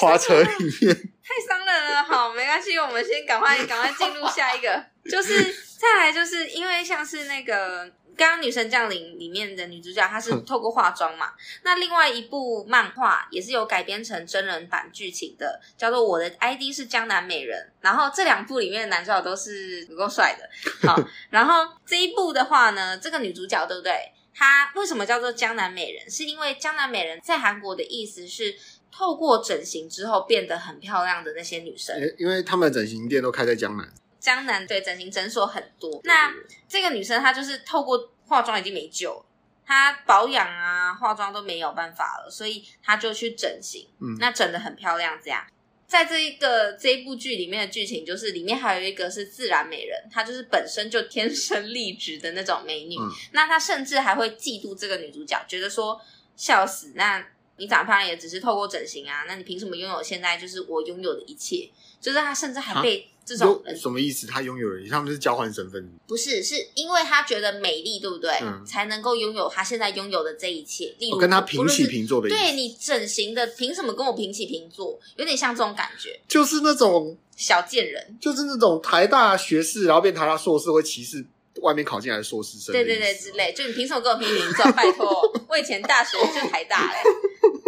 [0.00, 2.02] 花车里面太伤人了。
[2.02, 5.40] 好，没关系，我们先赶快赶快进入下一个，就是
[5.78, 7.88] 再来，就是因为像是那个。
[8.16, 11.32] 刚刚《女神降临》里面的女主角，她是透过化妆嘛？
[11.62, 17.58] 那另外一部漫画也是有改编成真人版剧情的，叫做《我的 ID 是江南美人》。
[17.80, 20.48] 然后这两部里面的男主角都是足够帅的。
[20.86, 20.96] 好，
[21.30, 23.92] 然后这一部的话呢，这个女主角对不对？
[24.34, 26.10] 她为什么叫做江南美人？
[26.10, 28.54] 是因为江南美人在韩国的意思是
[28.90, 31.94] 透过整形之后变得很漂亮的那些女生。
[32.18, 33.88] 因为他们的整形店都开在江南。
[34.22, 36.32] 江南对整形诊所很多，那
[36.68, 39.26] 这个女生她就是透过化妆已经没救了，
[39.66, 45.18] 她保养啊化妆都没有办法了，所以她就去整形，嗯，那整的很漂亮。
[45.20, 45.44] 这样，
[45.88, 56.00] 在这一个这一部剧里面的剧情就是里面还有一个是自然美人，她就是本身就天生丽质的那种美女，嗯，那她甚至还会嫉妒这个女主角，觉得说
[56.36, 61.68] 笑死，那你长得漂亮也只是透过整形啊，那你凭什么拥有现在就是我拥有的一切？
[62.00, 63.08] 就是她甚至还被。
[63.24, 64.26] 这种什么意思？
[64.26, 65.88] 他拥有人，他们是交换身份？
[66.06, 68.30] 不是，是因为他觉得美丽，对不对？
[68.42, 70.94] 嗯，才能够拥有他现在拥有的这一切。
[70.98, 72.36] 例如，跟他平起平坐的意思。
[72.36, 74.98] 对，你整形的，凭什么跟我平起平坐？
[75.16, 81.24] 有点像这种感觉，就是那种小贱人，就是那种台大学士，然后变台大硕士，会歧视
[81.60, 82.72] 外面考进来的硕士生。
[82.72, 83.52] 对对对，之类。
[83.52, 84.72] 就你凭什么跟我平起平坐？
[84.72, 86.98] 拜托， 我以前大学就台大嘞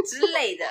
[0.05, 0.65] 之类的。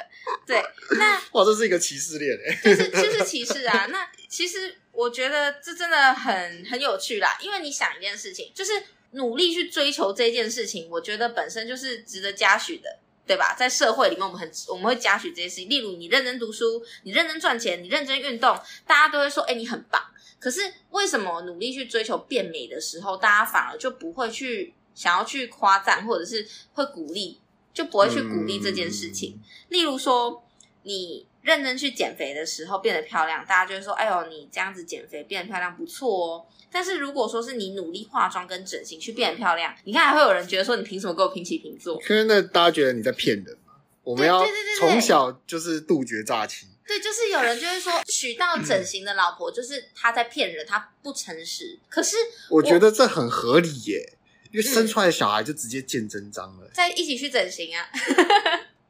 [0.46, 0.62] 对，
[0.98, 3.86] 那哇，这是一个歧视链哎，就是就是歧视啊。
[3.88, 4.78] 那其实。
[4.94, 8.72] 我觉得这真的很很有趣啦，因为你想一件事情，就是
[9.14, 13.56] 努力去追求这件事情，我觉得本身就是值得嘉许的，对吧？
[13.58, 15.68] 在社会里面，我们很我们会嘉许这些事情。
[15.68, 20.00] 例如，你认真读书，你认真赚钱，你认真运动，大家都会说：“哎，你很棒。”
[20.40, 27.40] 可是为什么努力去追求变美的时候，大家反而就不会去想要去夸赞，或者是会鼓励，
[27.74, 29.40] 就不会去鼓励这件事情？
[29.42, 30.46] 嗯、例如说，
[30.84, 31.26] 你。
[31.44, 43.74] 认真去减肥的时候变得漂亮，大家就会说：“哎呦，你这样子减肥变得漂亮不错哦。”但是如果说是你努力化妆跟整形去变得漂亮，你看还会有人觉得说：“你凭什么跟我平起平坐？”因为那大家觉得你在骗人嘛。
[44.04, 44.44] 我们要
[44.80, 46.68] 从小就是杜绝诈欺。
[46.86, 51.80] 对，就是有人就会说娶到整形的老婆就是他在骗人，他不诚实。
[51.88, 52.18] 可是
[52.50, 54.18] 我，我觉得这很合理耶，
[54.52, 56.70] 因为生出来的小孩就直接见真章了。
[56.74, 57.88] 再一起去整形啊！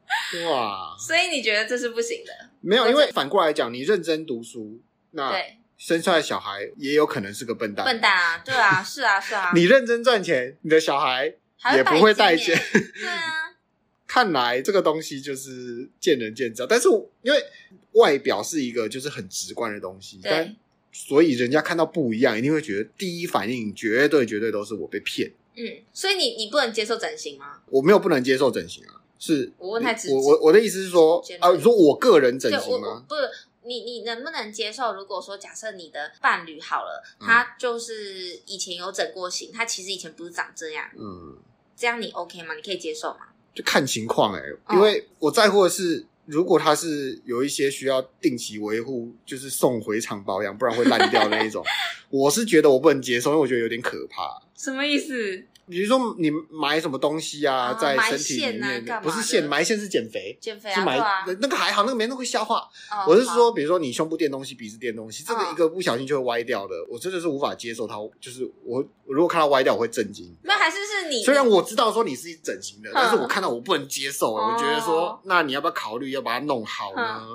[0.50, 0.96] 哇！
[0.98, 2.32] 所以你觉得这是不行的？
[2.60, 4.80] 没有，因为反过来讲，你认真读书，
[5.12, 5.32] 那
[5.76, 7.84] 生出来的小孩也有可能是个笨蛋。
[7.84, 9.52] 笨蛋啊，对啊， 是啊，是啊。
[9.54, 11.34] 你认真赚钱，你的小孩
[11.74, 12.56] 也不会待见。
[12.72, 13.54] 对啊。
[14.06, 16.88] 看来这个东西就是见仁见智，但是
[17.22, 17.44] 因为
[17.92, 20.54] 外表是一个就是很直观的东西，但
[20.92, 25.32] 所以人家看到不一样，一定会觉得第一反应绝对绝对都是我被骗。
[25.56, 27.60] 嗯，所以你你不能接受整形吗？
[27.70, 29.02] 我没有不能接受整形啊。
[29.26, 33.02] 是我问太直接，我我我的意思是说啊，你说我个人整形吗？
[33.08, 33.22] 不是，
[33.62, 34.92] 你你能不能接受？
[34.94, 41.38] 如果说假设你的伴侣好了，他就是以前有整过型，他其实以前不是长这样，嗯，
[41.74, 42.54] 这样你 OK 吗？
[42.54, 43.20] 你可以接受吗？
[43.54, 51.64] 就看情况哎，因为我在乎的是，如果他是有一些需要定期维护，就是送回厂保养，不然会烂掉那一种，
[52.10, 54.42] 我是觉得我不能接受，因为我觉得有点可怕。
[54.54, 55.44] 什么意思？
[55.68, 62.68] 比如说你埋什么东西啊，啊在身体里面，啊、不是线埋线是减肥，减肥啊，是埋、啊、那个还好，那个没那么会消化。
[62.90, 67.94] 哦、我是说，比如说你胸部垫东西，鼻子垫东西，这个一个不小心就会歪掉的，哦、我真的是无法接受它。
[68.20, 70.34] 就是我，我如果看到歪掉，我会震惊。
[70.42, 71.22] 那还是是你。
[71.24, 77.26] 虽然我知道说你是整形的，但是我看到我不能接受，我觉得说，那你要不要考虑要把它弄好呢？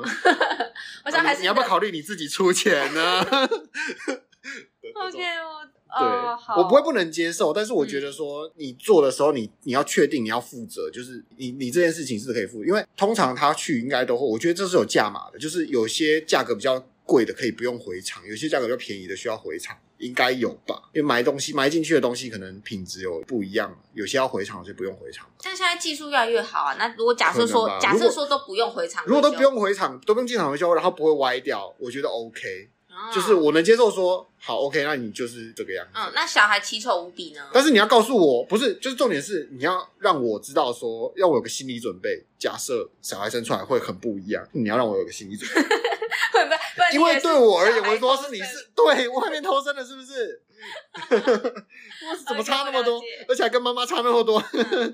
[1.06, 3.22] 我想还是你要不要考虑你自己出钱呢？
[4.96, 5.65] OK，我
[5.97, 20.80] 对，哦、我不会不能接受，但是我觉得说你做的时候你，你你要确定你要负责，就是你你这件事情是可以负，因为通常他去应该都会，我觉得这是有价码的，就是有些价格比较贵的可以不用回厂，有些价格比较便宜的需要回厂，应该有吧？
[20.93, 25.28] 因为埋东西埋进去的东西可能品质有不一样，有些要回厂，有些不用回厂。
[25.43, 32.69] 但现在技术越来越好啊，那如果假设说假设说都不用回厂，如果都不用回厂，都不用进厂维修，然后不会歪掉，我觉得 OK。
[33.14, 35.92] 就是我能接受说好 OK，那你就是这个样子。
[35.96, 37.42] 嗯，那小孩奇丑无比呢？
[37.54, 42.24] 但是你要告诉我，不是，就是重点是你要让我知道说，要我有个心理准备。
[42.38, 45.62] 假设小孩生出来会很不一样，你要让我有个心理准备。
[46.32, 46.58] 会不会？
[46.94, 50.42] 因为对我而言，我说是你是对外面偷生的，是不是？
[52.28, 53.02] 怎么差那么多？
[53.28, 54.42] 而且还跟妈妈差那么多。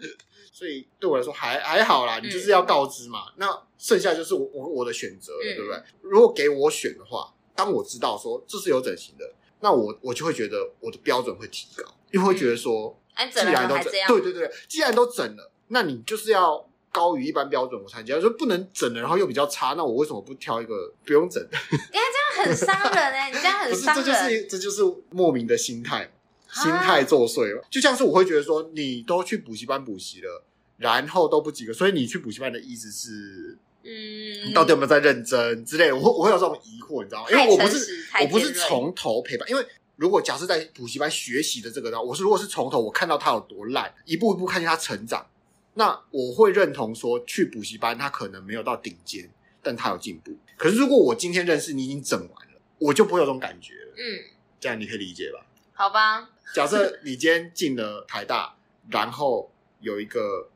[0.53, 3.25] 所以对我来说还还好啦，你就是要告知嘛。
[3.35, 5.83] 那剩下就是我我我的选择了，对不对？
[6.01, 7.31] 如果给我选的话。
[7.55, 12.99] 当我知道说这是有整形的，那我我就会觉得我的标准会提高，因为会觉得说，
[13.33, 18.21] 既然都整，对对对，既然都整了，那你就是要高于一般标准我才接受。
[18.21, 21.57] 说不能整了，然后又比较差，那我为什么不挑一个不用整的？
[21.71, 24.03] 你看这样很伤人哎， 你这样很伤人。
[24.03, 26.11] 这就是这就是莫名的心态，
[26.51, 27.65] 心态作祟了。
[27.71, 30.43] 就像是我会觉得说，你都去补习班补习了，
[30.77, 33.57] 然后都不及格，所以你去补习班的意思是？
[33.87, 35.95] 嗯，你到底有没有在认真之类的？
[35.95, 37.29] 我会我会有这种疑惑，你知道吗？
[37.29, 39.63] 因为我不是我不是从头陪伴，因为
[39.95, 45.23] 如果假设在补习班学习的这个呢，我是如果是从头我看到他有多烂，一步一步看见他成长，
[45.75, 49.29] 那我会认同说去补习班他可能没有到顶尖，
[49.61, 50.35] 但他有进步。
[50.57, 53.93] 可是如果我今天认识你已经整完了，我就不会有这种感觉了。
[53.97, 54.01] 嗯，
[54.59, 55.45] 这样你可以理解吧？
[55.73, 56.31] 好吧。
[56.55, 58.55] 假设你今天进了台大，
[58.89, 60.49] 然后有一个。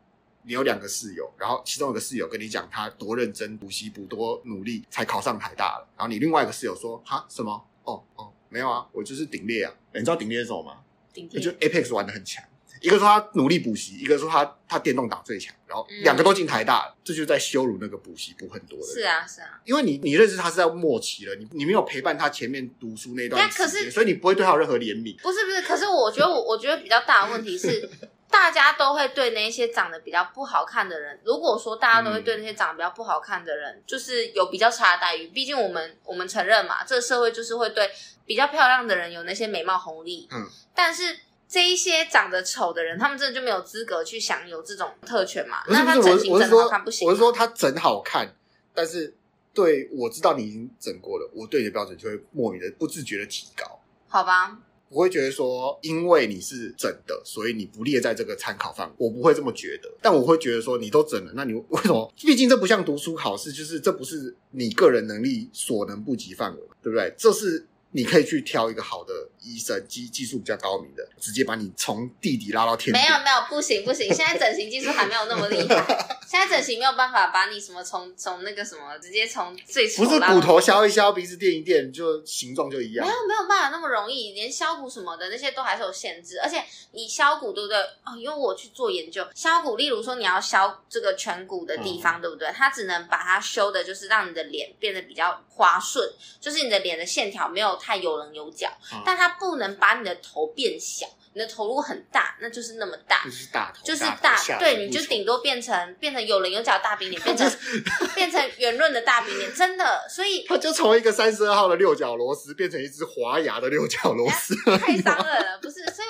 [0.50, 7.52] 你有两个室友，然后其中有个室友跟你讲他多认真补习补多努力才考上台大了，然后你另外一个室友说哈什么？
[7.84, 9.72] 哦哦没有啊，我就是顶烈啊！
[9.94, 10.78] 你知道顶烈是什么吗？
[11.14, 12.44] 顶猎就 Apex 玩的很强，
[12.82, 18.86] 一个说他努力补习，一个说他他电动打最强，然后两个都进台大了，这就是在羞辱那个补习补很多的。
[18.88, 25.16] 是啊是啊，因为你你认识他是在末期了，你你没有陪伴他前面读书那段时间，所以你不会对他有任何怜悯。
[25.22, 27.88] 不是不是，可是我觉得我我觉得比较大的问题是。
[28.32, 35.28] 大家都会对那些长得比较不好看的人，如果说大家都会对那些长得比较不好看的人，嗯、就是有比较差的待遇。
[35.30, 37.90] 毕竟我们我们承认嘛，这个社会就是会对
[38.26, 40.28] 比较漂亮的人有那些美貌红利。
[40.32, 45.64] 嗯，但是这一些长得丑的人，他们真的就没有资格去享有这种特权嘛？
[45.66, 48.32] 不是不是，那他整形整好看不行我是说他整好看，
[48.76, 49.16] 但是
[49.56, 53.80] 对我知道你已经整过了，我对你的标准就会莫名的不自觉的提高。
[54.08, 54.60] 好吧。
[54.90, 58.94] 我会觉得说，因为你是整的，所以你不列在这个参考范围。
[58.98, 62.14] 我不会这么觉得，但我会觉得说，你都整了，那你为什么？
[62.18, 67.14] 毕竟这不像读书考试，就是这不是你个人能力所能不及范围，对不对？
[67.18, 67.66] 这是。
[67.92, 72.94] 你可以去挑一个好的医生，技技术比较高明的，直接把你从地底拉到天。
[72.94, 80.04] 没有没有，不行不行， 现在整形技术还没有那么厉害，现在整形没有办法把你什么从从那个什么直接从最初。
[80.04, 83.08] 不是骨头削一削，鼻子垫一垫，就形状就一样。
[83.08, 87.76] 没有没有办法那么容易，连削骨什么的那些都还是有限制，而且你削骨对不对？
[88.06, 92.52] 哦，因为我去做研究，削骨，例如说你要削这个颧骨的地方，嗯、对不对？
[92.54, 96.08] 它只能把它修的，就是让你的脸变得比较滑顺，
[96.40, 97.79] 就是你的脸的线条没有。
[97.80, 101.08] 太有棱有角，嗯、但它不能把你的头变小。
[101.32, 104.36] 你的头如果很大，那就是那么大，就是大头，就是大。
[104.48, 107.48] 大对，你就顶多变成变成有棱有角的大饼脸，变成
[108.16, 110.08] 变成圆润的大饼脸，真的。
[110.10, 115.86] 所以它就从一个三十二号的六角螺丝变成一只滑牙的六角螺丝，太伤人了，不是？
[115.94, 116.08] 所以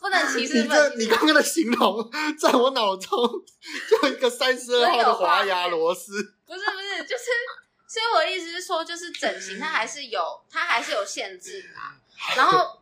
[0.00, 0.62] 不能歧视。
[0.62, 3.10] 你这你刚刚的形容，在我脑中
[3.90, 6.12] 就一个三十二号的滑牙螺丝，
[6.46, 7.24] 不是不是，就是。
[7.92, 10.18] 所以我的意思是说，就是整形它还是有，
[10.50, 11.68] 它还是有限制的。
[12.34, 12.80] 然后，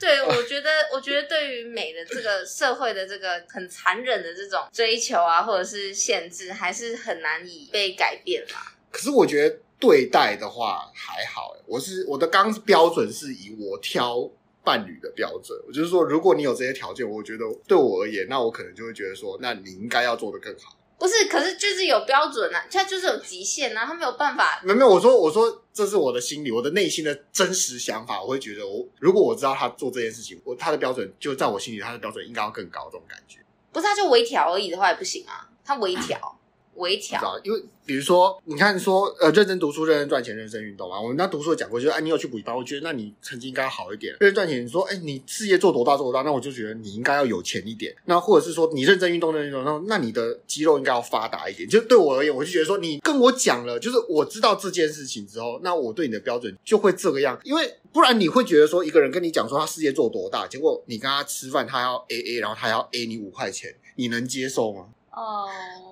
[0.00, 8.74] 对，我觉得，我觉得对于美的这个社会的这个很残忍的这种追求啊，或者是限制，还是很难以被改变啦。
[8.90, 14.28] 可是我觉得对待的话还好，我是我的刚标准是以我挑
[14.64, 20.76] 伴侣的标准，我就是说，如果你有这些条件，我觉得对我而言，那我可能就会觉得说，那你应该要做的更好。
[20.98, 24.60] 不是，可是就是有标准啊，他就是有极限啊，他没有办法。
[24.64, 33.38] 没有没有，我说我说这是我的心理，我的内心的真实想法，我会觉得我如果我知道他做这件事情，我他的标准就在我心里，他的标准应该要更高，这种感觉。
[33.72, 36.37] 不是，他就微调而已的话也不行啊，他微调。
[36.78, 41.00] 微调，因为比如说，你看说，呃，认真读书、认真赚钱、认真运动啊。
[41.00, 44.12] 我们那读书讲过，就是哎，你有去补习班，我觉得那你成绩应该要好一点。
[44.20, 47.94] 认真赚钱，你说，哎，你事业做多大做多大，那我就觉得你应该要有钱一点。
[48.04, 51.68] 那或者是说，你认真运动、认真运动，那那你的肌肉应该要发达一点。
[51.68, 57.38] 就对我而言，我就觉得说，你跟我讲了，就是我知道这件事情之后，那我对你的标准就会这个样。
[57.42, 64.88] 因为不然你会觉得说，一个人跟你讲说他事业做多大，结果你跟他吃饭，他要 AA，然后他要 A 你五块钱，你能接受吗？
[65.18, 65.50] 哦，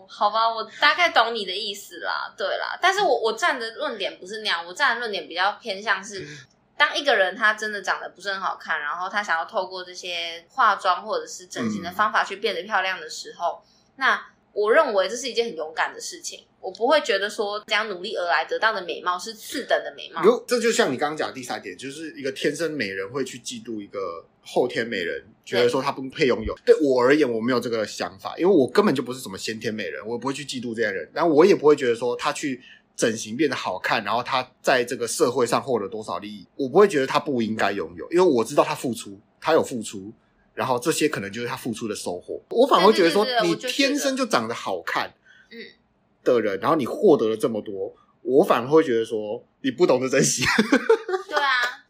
[0.09, 2.33] 好吧，我大概懂你的意思啦。
[2.37, 6.25] 对啦，但是我我站的论点不是那样，我站的论点比较偏向是，
[6.77, 16.41] 当一个人他真的长得不是很好看，然后他想要透过这些化妆或者是整形的方法去变得漂亮的时候，嗯、那我认为这是一件很勇敢的事情。
[16.61, 20.23] 我不会觉得说这样努力而来得到的美貌是次等的美貌。
[20.23, 26.57] 如这就像你刚刚讲的第三点，就是一个天生美人会去嫉妒一个后天美人，觉得说她不配拥有。
[26.65, 31.09] 对我而言，我没有这个想法，因为我根本就不是什么先天美人，我不会去嫉妒这些人。
[31.13, 32.61] 然后我也不会觉得说她去
[32.97, 40.11] 整形变得好看，然后他在这个社会上获得多少利益，我不会觉得他不应该拥有，因为我知道他付出，他有付出，
[40.57, 42.43] 然后这些可能就是他付出的收获。
[42.51, 45.15] 我反而会觉得说，你天生就长得好看，
[45.53, 45.59] 嗯。
[46.25, 50.43] 的人，然后你获得了这么多，我反而会觉得说你不懂得珍惜。
[51.29, 51.87] 对啊，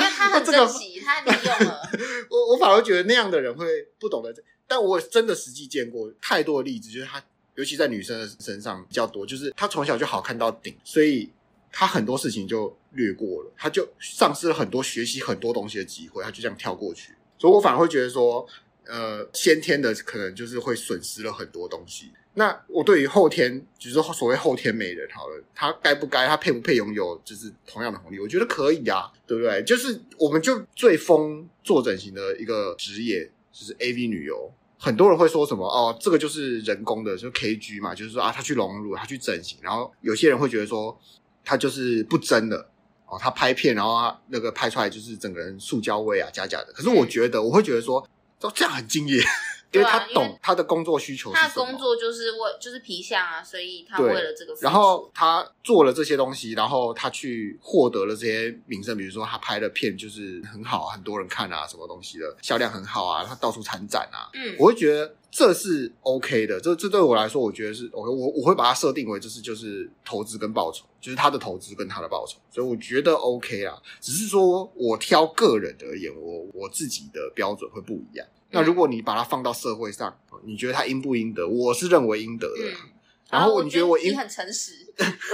[0.00, 1.80] 因为他很 珍惜，他利用了。
[2.28, 3.64] 我我反而觉得那样的人会
[4.00, 4.34] 不懂得，
[4.66, 7.22] 但我真的实际见过太多的例子，就是他，
[7.54, 11.30] 尤其在女生的身上比较多，就是他从小就好看到顶，所以
[11.70, 17.12] 他很多事情就略过了，他就丧失了很多学习很多东西的机会，他就这样跳过去。
[17.38, 18.46] 所以我反而会觉得说，
[18.86, 22.10] 呃，先天的可能就是会损失了很多东西。
[22.34, 28.20] 那我对于后天，就是所谓后天美人，好了，他该不该，他配不配拥有，就是同样的红利？
[28.20, 29.60] 我觉得可以啊，对不对？
[29.64, 34.52] 就是我们就最疯做整形的一个职业，就是 AV 女优。
[34.78, 40.96] 很多人会说什么哦，这个就是人工的，就 KG 嘛，就是说啊，他去隆乳，他去整形，然后有些人会觉得说，
[41.44, 42.70] 他就是不真的
[43.08, 46.72] 哦，他拍片，然后他那个拍出来就是整个人塑胶味啊，假假的。
[46.72, 48.06] 可是我觉得，我会觉得说，
[48.54, 49.22] 这样很敬业。
[49.72, 78.26] 因为他懂他的工作需求，他的工作就是为就是皮相啊，所以他为了这个，然后他做了这些东西，然后他去获得了这些名声，比如说他拍的片就是很好，很多人看啊，什么东西的销量很好啊，他到处参展啊，嗯，我会觉得这是 OK 的，这这对我来说，我觉得是 OK，我我会把它设定为这是就是投资跟报酬，就是他的投资跟他的报酬，所以我觉得 OK 啊，只是说我挑个人而言，我我自己的标准会不一样。
[78.50, 81.46] 那如果你把它放到社会上，你觉得它应不应得？
[81.46, 82.70] 我是认为应得的。
[82.70, 82.90] 嗯、
[83.30, 84.72] 然后你觉得我应你很诚实，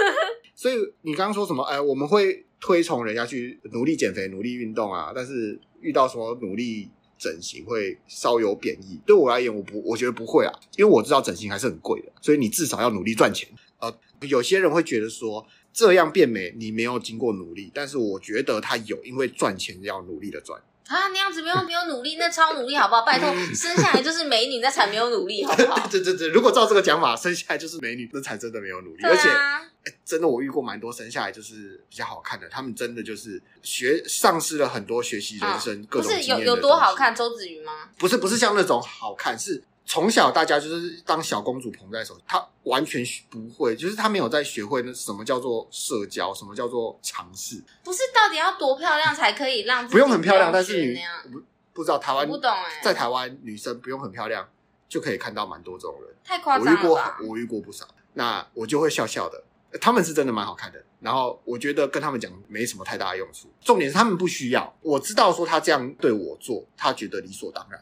[0.53, 1.63] 所以你刚刚说什么？
[1.63, 8.99] 哎，我们会推崇人家去努力减肥、努力运动啊，但是遇到什么努力整形会稍有贬义。
[9.05, 13.47] 对我而言，我不，我觉得不会啊，因为我知道整形还是很贵的，所以你至少要努力赚钱。
[13.79, 13.93] 呃，
[14.27, 20.61] 有些人会觉得说这样变美你没有经过努力，但是我觉得他有，因为赚钱要努力的赚。
[20.87, 23.01] 啊，那样子没有没有努力，那超努力好不好？
[23.01, 25.85] 拜托，生下来就是美女，那才没有努力，好不好？
[25.89, 29.03] 对对对，如果照这个讲法，生下来就是美女，那才真的没有努力。
[29.03, 37.15] 啊、而且、欸，真的我遇过蛮多生下来就是比较好看的，他们真的就是学丧失了很多学习人生、啊、各种是有有多好看？
[37.15, 37.89] 周子瑜吗？
[37.97, 39.63] 不是不是像那种好看是。
[39.85, 47.61] 从小大家就是当小公主捧在手，她完全不会，就是她没有在学会那什么叫做社交，什么叫做尝试。
[47.83, 50.99] 不是到底要多漂亮才可以让自己不用很漂亮，但是女
[51.31, 51.41] 不
[51.73, 54.49] 不知道台湾不懂哎，在台湾女生不用很漂亮
[54.89, 57.17] 就可以看到蛮多这种人，太夸张了吧？
[57.19, 59.43] 我遇过，我遇过不少，那我就会笑笑的。
[59.81, 63.49] 他们是真的蛮好看的，然后我觉得跟他们讲没什么太大的用处。
[63.59, 67.79] 重点是他们不需要，我知道说他这样对我做，他觉得理所当然。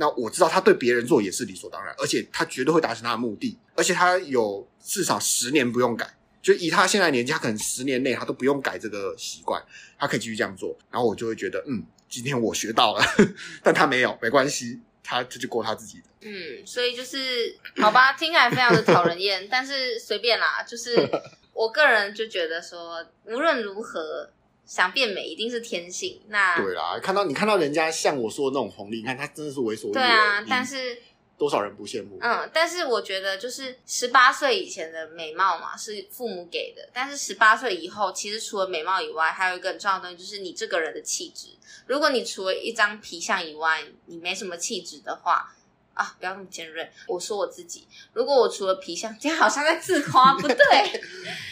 [0.00, 6.08] 那我知道他对别人做也是理所当然，而且他绝对会达成他的目的，而且他有至少十年不用改，
[6.40, 9.60] 就以他现在年纪，他可能十年内他都不用改这个习惯，
[9.98, 10.78] 他可以继续这样做。
[10.88, 13.02] 然后我就会觉得，嗯，今天我学到了，
[13.60, 16.04] 但他没有，没关系，他他就过他自己的。
[16.20, 20.94] 嗯，所以就是好吧，听起来非常的讨人厌， 但是随便啦，就是
[21.52, 24.30] 我个人就觉得说，无论如何。
[24.68, 27.00] 想变美一定是天性，那对啦。
[27.02, 29.94] 看到你看到人家像我说的那种红利，你看他真的是为所欲为。
[29.94, 31.00] 对啊，但是
[31.38, 32.18] 多少人不羡慕？
[32.20, 36.86] 嗯，但是我觉得就是十八岁以前的美貌嘛，是父母给的。
[36.92, 41.48] 但是十八岁以后，其实除了美貌以外，还有一个很重要的东西，就是你这个人的气质。
[41.86, 45.50] 如果你除了一张皮相以外，你没什么气质的话，
[45.98, 46.88] 啊，不要那么尖锐。
[47.06, 50.56] 我说我自己，如果我除了皮相，今天好像在自夸， 不对。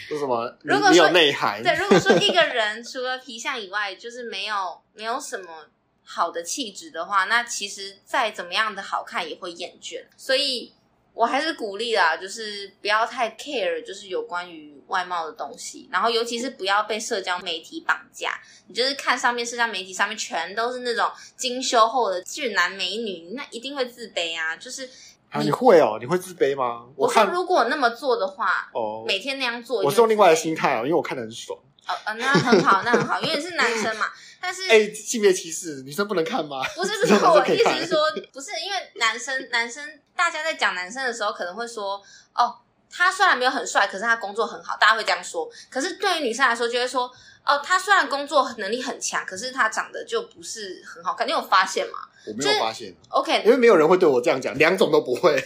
[0.07, 0.57] 说什么？
[0.63, 5.67] 如果说内涵，对，如果说 一个人除了皮相以外，就是没有没有什么
[6.03, 10.05] 好的气质的话，那其实再怎么样的好看也会厌倦。
[10.15, 10.73] 所以。
[11.17, 18.39] 我还是鼓励啦，就是不要太 care，就是有关于外貌的东西，然后尤其是不要被社交媒体绑架。
[18.67, 24.55] 你就是看上面社交媒体上面全都是那种精修后的俊男美女，那一定会自卑啊。
[24.57, 24.91] 就是你，
[25.31, 26.85] 啊、你会哦，你会自卑吗？
[26.95, 31.57] 我说如果那么做的话，哦，每天那样做，我是用另外的心态哦，因为我看得很爽。
[31.87, 34.05] 哦，呃，那很好，那很好，因为你是男生嘛。
[34.41, 36.63] 但是，哎、欸，性别歧视，女生不能看吗？
[36.75, 37.99] 不是， 不是，我意思是说，
[38.31, 39.83] 不是因为男生，男生，
[40.15, 42.01] 大家在讲男生的时候，可能会说，
[42.33, 42.55] 哦，
[42.91, 45.49] 他虽然没有很帅，可是他工作很好，大家会这样说。
[45.69, 47.11] 可是对于女生来说，就会说，
[47.45, 51.27] 哦，他虽然工作能力很强，可是他长得就不是很好看。
[51.27, 51.99] 你有发现吗？
[52.25, 52.93] 我没有发现。
[53.07, 55.41] OK，因为没有人会对我这样讲，两种都不会，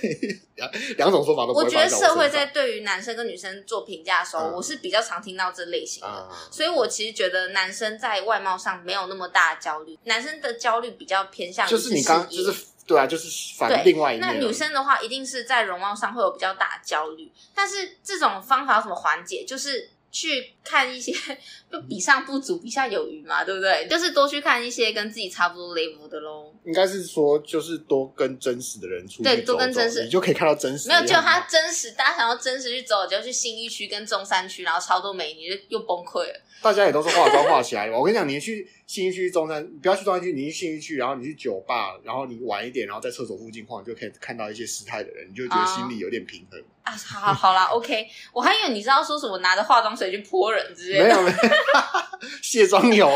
[0.98, 1.64] 两种说法都不会。
[1.64, 12.52] 我觉得社会在对于男生跟女生做评价的时候，嗯，我是比较常听到这类型的，嗯，所以我其实觉得男生在外貌上没有那么大的焦虑，男生的焦虑比较偏向于就是你刚就是
[12.92, 14.28] 对啊，就是反另外一面。
[14.28, 19.44] 那女生的话，一定是在容貌上会有比较大的焦虑，但是这种方法有什么缓解？
[19.46, 19.90] 就是。
[20.14, 21.12] 去看一些，
[21.72, 23.88] 就比上不足，比下有余嘛，对不对？
[23.90, 26.54] 就是多去看一些跟自己差不多 level 的喽。
[26.64, 30.88] 应该是说，就是多跟真实的人出对，多跟真实，你就可以看到真实。
[30.88, 36.42] 没有，就他真实，大家想要真实去走，就要去新义区跟中山区，然后超多美女，就又崩溃了。
[36.62, 37.98] 大家也都是化妆化起来的。
[37.98, 46.62] 我跟你讲，你去新义区、中山，你不要去中山区，你去新义区，然后你去酒吧，然后你晚一点，然后在厕所附近晃，你就可以看到一些失态的人，你就觉得心里有点平衡。
[46.84, 48.08] 啊，好好好啦，OK。
[48.32, 51.04] 我还以为你知道说什么拿着化妆水去泼人之类的。
[51.06, 51.38] 没有没有，
[52.42, 53.10] 卸妆油，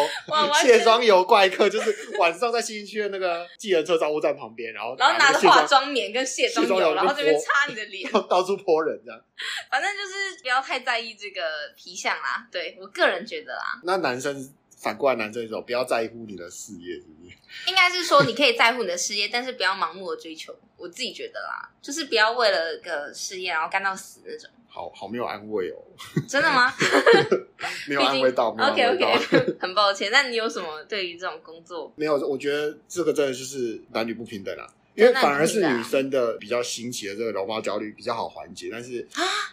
[0.61, 9.21] 卸妆油怪客就是晚上在信义区的那个计程车招呼站旁边，然后然后拿着化妆棉跟卸妆油，油，然后这边擦你的脸， 到处泼人这样。
[9.69, 11.41] 反正就是不要太在意这个
[11.75, 13.79] 皮相啦，对我个人觉得啦。
[13.83, 17.35] 那男生反过来，男生的时候不要在乎你的事业，是不是？
[17.67, 20.55] 应该是说你可以在乎你的事业，但是不要盲目的追求。
[20.77, 24.49] 我自己觉得啦，就是不要为了个事业然后干到死那种。
[24.75, 25.77] 好好没有安慰哦。
[26.27, 26.69] 真的吗？
[27.87, 28.49] 没有安慰到。
[28.49, 30.11] OK OK， 很抱歉。
[30.11, 31.93] 那你有什么对于这种工作？
[31.95, 34.67] 没有，我觉得这个真的就是男女不平等啊。
[34.95, 39.05] 因为反而是女生的比较新奇的这个容貌焦虑比较好缓解，但是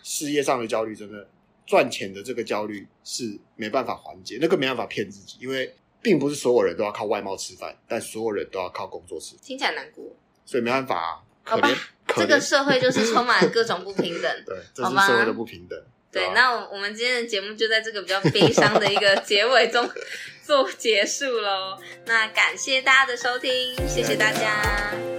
[0.02, 1.28] 事业上的焦虑真的
[1.66, 9.44] 赚钱的这个焦虑是没办法缓解，那个没办法骗自己，因为并不是所有人都要靠外貌吃饭，但所有人都要靠工作吃饭。
[9.44, 10.04] 听起来难过，
[10.44, 11.22] 所以没办法啊。
[11.44, 11.68] 好吧，
[12.16, 14.44] 这个社会就是 充满了各种不平等。
[14.46, 15.78] 对，这是社会的不平等。
[16.10, 19.88] 对，那我我们今天的节目就在这个比较悲伤的一个结尾中
[20.44, 21.78] 做结束喽。
[22.06, 25.11] 那感谢大家的收听，谢谢大家。